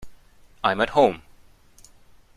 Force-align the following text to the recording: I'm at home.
I'm 0.63 0.81
at 0.81 0.89
home. 0.89 1.21